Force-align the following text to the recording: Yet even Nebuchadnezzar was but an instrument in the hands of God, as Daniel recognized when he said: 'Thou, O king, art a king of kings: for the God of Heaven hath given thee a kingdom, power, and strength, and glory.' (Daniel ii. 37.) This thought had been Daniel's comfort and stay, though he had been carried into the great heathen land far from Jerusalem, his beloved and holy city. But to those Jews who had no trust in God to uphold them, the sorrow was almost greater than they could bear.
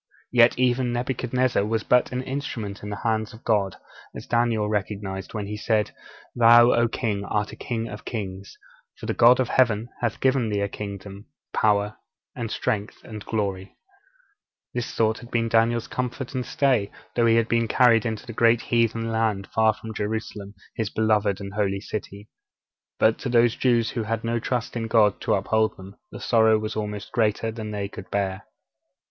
Yet 0.31 0.57
even 0.57 0.91
Nebuchadnezzar 0.93 1.63
was 1.63 1.83
but 1.83 2.11
an 2.11 2.23
instrument 2.23 2.81
in 2.81 2.89
the 2.89 3.03
hands 3.05 3.35
of 3.35 3.43
God, 3.43 3.75
as 4.15 4.25
Daniel 4.25 4.67
recognized 4.67 5.35
when 5.35 5.45
he 5.45 5.55
said: 5.55 5.91
'Thou, 6.35 6.71
O 6.71 6.87
king, 6.87 7.23
art 7.25 7.51
a 7.51 7.55
king 7.55 7.87
of 7.87 8.03
kings: 8.03 8.57
for 8.97 9.05
the 9.05 9.13
God 9.13 9.39
of 9.39 9.49
Heaven 9.49 9.89
hath 9.99 10.19
given 10.19 10.49
thee 10.49 10.61
a 10.61 10.67
kingdom, 10.67 11.27
power, 11.53 11.97
and 12.35 12.49
strength, 12.49 13.03
and 13.03 13.23
glory.' 13.25 13.61
(Daniel 13.61 13.69
ii. 14.77 14.81
37.) 14.81 14.89
This 14.89 14.95
thought 14.95 15.19
had 15.19 15.29
been 15.29 15.47
Daniel's 15.49 15.87
comfort 15.87 16.33
and 16.33 16.47
stay, 16.47 16.89
though 17.15 17.27
he 17.27 17.35
had 17.35 17.47
been 17.47 17.67
carried 17.67 18.03
into 18.03 18.25
the 18.25 18.33
great 18.33 18.61
heathen 18.61 19.11
land 19.11 19.45
far 19.53 19.71
from 19.71 19.93
Jerusalem, 19.93 20.55
his 20.75 20.89
beloved 20.89 21.39
and 21.39 21.53
holy 21.53 21.79
city. 21.79 22.27
But 22.97 23.19
to 23.19 23.29
those 23.29 23.55
Jews 23.55 23.91
who 23.91 24.01
had 24.01 24.23
no 24.23 24.39
trust 24.39 24.75
in 24.75 24.87
God 24.87 25.21
to 25.21 25.35
uphold 25.35 25.77
them, 25.77 25.95
the 26.11 26.19
sorrow 26.19 26.57
was 26.57 26.75
almost 26.75 27.11
greater 27.11 27.51
than 27.51 27.69
they 27.69 27.87
could 27.87 28.09
bear. 28.09 28.47